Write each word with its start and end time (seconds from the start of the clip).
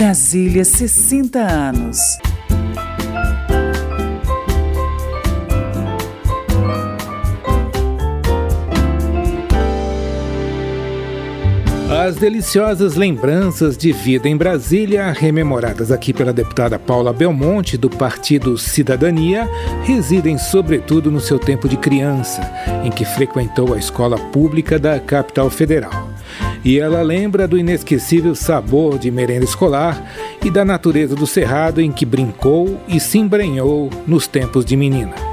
Brasília 0.00 0.64
60 0.64 1.38
anos. 1.38 1.98
As 11.90 12.16
deliciosas 12.16 12.94
lembranças 12.94 13.76
de 13.76 13.92
vida 13.92 14.26
em 14.26 14.34
Brasília, 14.34 15.12
rememoradas 15.12 15.92
aqui 15.92 16.14
pela 16.14 16.32
deputada 16.32 16.78
Paula 16.78 17.12
Belmonte, 17.12 17.76
do 17.76 17.90
Partido 17.90 18.56
Cidadania, 18.56 19.46
residem 19.84 20.38
sobretudo 20.38 21.10
no 21.10 21.20
seu 21.20 21.38
tempo 21.38 21.68
de 21.68 21.76
criança, 21.76 22.40
em 22.82 22.90
que 22.90 23.04
frequentou 23.04 23.74
a 23.74 23.78
escola 23.78 24.16
pública 24.16 24.78
da 24.78 24.98
capital 24.98 25.50
federal. 25.50 25.99
E 26.64 26.78
ela 26.78 27.02
lembra 27.02 27.48
do 27.48 27.58
inesquecível 27.58 28.34
sabor 28.34 28.98
de 28.98 29.10
merenda 29.10 29.44
escolar 29.44 30.02
e 30.44 30.50
da 30.50 30.64
natureza 30.64 31.14
do 31.14 31.26
cerrado 31.26 31.80
em 31.80 31.90
que 31.90 32.04
brincou 32.04 32.78
e 32.86 33.00
se 33.00 33.18
embrenhou 33.18 33.88
nos 34.06 34.26
tempos 34.26 34.64
de 34.64 34.76
menina 34.76 35.30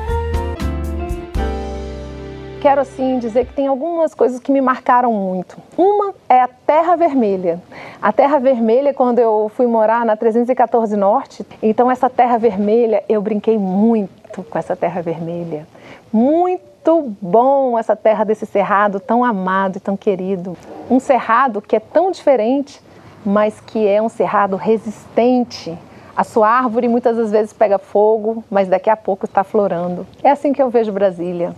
quero 2.67 2.81
assim 2.81 3.17
dizer 3.17 3.45
que 3.45 3.53
tem 3.53 3.65
algumas 3.65 4.13
coisas 4.13 4.41
que 4.41 4.51
me 4.51 4.59
marcaram 4.59 5.13
muito. 5.13 5.55
Uma 5.77 6.13
é 6.27 6.41
a 6.41 6.49
Terra 6.49 6.97
Vermelha. 6.97 7.61
A 8.01 8.11
Terra 8.11 8.39
Vermelha, 8.39 8.93
quando 8.93 9.19
eu 9.19 9.49
fui 9.55 9.65
morar 9.65 10.05
na 10.05 10.17
314 10.17 10.97
Norte, 10.97 11.45
então 11.63 11.89
essa 11.89 12.09
Terra 12.09 12.37
Vermelha, 12.37 13.01
eu 13.07 13.21
brinquei 13.21 13.57
muito 13.57 14.43
com 14.43 14.59
essa 14.59 14.75
Terra 14.75 15.01
Vermelha. 15.01 15.65
Muito 16.11 17.15
bom 17.21 17.77
essa 17.77 17.95
terra 17.95 18.23
desse 18.23 18.45
cerrado 18.45 18.99
tão 18.99 19.23
amado 19.23 19.77
e 19.77 19.79
tão 19.79 19.97
querido. 19.97 20.55
Um 20.89 20.99
cerrado 20.99 21.61
que 21.61 21.75
é 21.75 21.79
tão 21.79 22.11
diferente, 22.11 22.81
mas 23.25 23.59
que 23.59 23.87
é 23.87 24.01
um 24.01 24.09
cerrado 24.09 24.55
resistente. 24.55 25.77
A 26.15 26.23
sua 26.23 26.49
árvore 26.49 26.87
muitas 26.87 27.17
das 27.17 27.31
vezes 27.31 27.53
pega 27.53 27.77
fogo, 27.77 28.43
mas 28.49 28.67
daqui 28.67 28.89
a 28.89 28.97
pouco 28.97 29.25
está 29.25 29.43
florando. 29.43 30.07
É 30.23 30.31
assim 30.31 30.53
que 30.53 30.61
eu 30.61 30.69
vejo 30.69 30.91
Brasília 30.91 31.53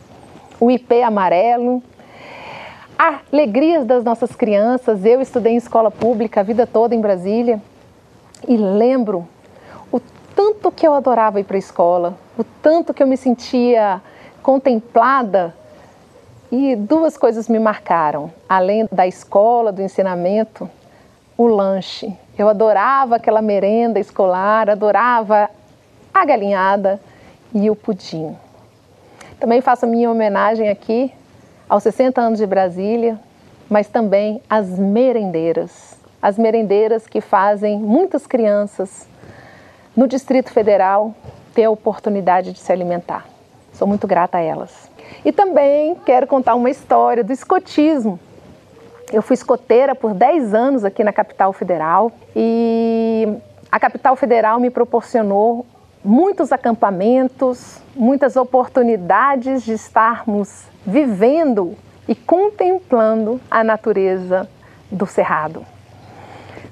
o 0.59 0.69
IP 0.69 1.01
amarelo, 1.01 1.81
alegrias 2.97 3.85
das 3.85 4.03
nossas 4.03 4.35
crianças. 4.35 5.05
Eu 5.05 5.21
estudei 5.21 5.53
em 5.53 5.57
escola 5.57 5.89
pública 5.89 6.41
a 6.41 6.43
vida 6.43 6.67
toda 6.67 6.93
em 6.93 7.01
Brasília 7.01 7.61
e 8.47 8.57
lembro 8.57 9.27
o 9.91 9.99
tanto 10.35 10.71
que 10.71 10.85
eu 10.85 10.93
adorava 10.93 11.39
ir 11.39 11.45
para 11.45 11.55
a 11.55 11.59
escola, 11.59 12.17
o 12.37 12.43
tanto 12.43 12.93
que 12.93 13.01
eu 13.01 13.07
me 13.07 13.17
sentia 13.17 14.01
contemplada. 14.41 15.53
E 16.51 16.75
duas 16.75 17.15
coisas 17.15 17.47
me 17.47 17.59
marcaram, 17.59 18.31
além 18.47 18.87
da 18.91 19.05
escola, 19.05 19.71
do 19.71 19.81
ensinamento, 19.81 20.69
o 21.37 21.45
lanche. 21.45 22.11
Eu 22.37 22.49
adorava 22.49 23.17
aquela 23.17 23.41
merenda 23.41 23.99
escolar, 23.99 24.69
adorava 24.69 25.49
a 26.13 26.25
galinhada 26.25 26.99
e 27.53 27.69
o 27.69 27.75
pudim. 27.75 28.35
Também 29.39 29.61
faço 29.61 29.87
minha 29.87 30.11
homenagem 30.11 30.69
aqui 30.69 31.13
aos 31.67 31.83
60 31.83 32.19
anos 32.19 32.39
de 32.39 32.45
Brasília, 32.45 33.19
mas 33.69 33.87
também 33.87 34.41
às 34.49 34.67
merendeiras. 34.79 35.97
As 36.21 36.37
merendeiras 36.37 37.07
que 37.07 37.21
fazem 37.21 37.77
muitas 37.77 38.27
crianças 38.27 39.07
no 39.95 40.07
Distrito 40.07 40.51
Federal 40.51 41.13
ter 41.53 41.65
a 41.65 41.71
oportunidade 41.71 42.51
de 42.51 42.59
se 42.59 42.71
alimentar. 42.71 43.25
Sou 43.79 43.87
muito 43.87 44.05
grata 44.05 44.39
a 44.39 44.41
elas. 44.41 44.91
E 45.23 45.31
também 45.31 45.95
quero 46.05 46.27
contar 46.27 46.53
uma 46.53 46.69
história 46.69 47.23
do 47.23 47.31
escotismo. 47.31 48.19
Eu 49.09 49.21
fui 49.21 49.35
escoteira 49.35 49.95
por 49.95 50.13
10 50.13 50.53
anos 50.53 50.83
aqui 50.83 51.01
na 51.01 51.13
capital 51.13 51.53
federal 51.53 52.11
e 52.35 53.25
a 53.71 53.79
capital 53.79 54.17
federal 54.17 54.59
me 54.59 54.69
proporcionou 54.69 55.65
muitos 56.03 56.51
acampamentos, 56.51 57.81
muitas 57.95 58.35
oportunidades 58.35 59.63
de 59.63 59.71
estarmos 59.71 60.65
vivendo 60.85 61.73
e 62.05 62.13
contemplando 62.13 63.39
a 63.49 63.63
natureza 63.63 64.49
do 64.91 65.05
Cerrado. 65.05 65.65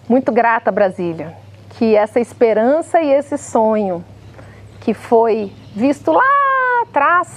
Muito 0.10 0.30
grata, 0.30 0.74
Brasília, 0.74 1.38
que 1.70 1.96
essa 1.96 2.20
esperança 2.20 3.00
e 3.02 3.10
esse 3.10 3.38
sonho 3.38 4.04
que 4.82 4.94
foi 4.94 5.54
visto 5.74 6.12
lá 6.12 6.47
atrás 6.98 7.28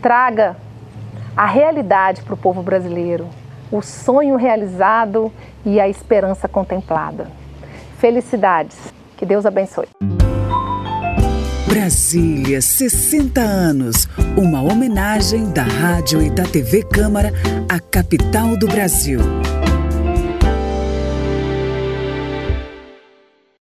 traga 0.00 0.56
a 1.36 1.46
realidade 1.46 2.22
para 2.22 2.34
o 2.34 2.36
povo 2.36 2.62
brasileiro, 2.62 3.28
o 3.72 3.82
sonho 3.82 4.36
realizado 4.36 5.32
e 5.64 5.80
a 5.80 5.88
esperança 5.88 6.46
contemplada. 6.46 7.26
Felicidades. 7.98 8.76
Que 9.16 9.26
Deus 9.26 9.44
abençoe. 9.44 9.88
Brasília, 11.66 12.60
60 12.60 13.40
anos. 13.40 14.08
Uma 14.36 14.62
homenagem 14.62 15.50
da 15.50 15.64
rádio 15.64 16.22
e 16.22 16.30
da 16.30 16.44
TV 16.44 16.84
Câmara 16.84 17.32
à 17.68 17.80
capital 17.80 18.56
do 18.56 18.68
Brasil. 18.68 19.18